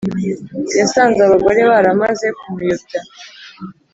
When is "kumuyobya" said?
2.37-2.99